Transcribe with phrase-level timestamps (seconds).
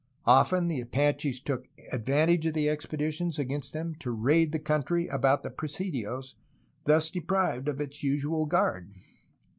[0.25, 5.51] Often the Apaches took advantage of expeditions against them to raid the country about the
[5.51, 6.33] presidios,
[6.85, 8.95] thus deprived of its usual guard.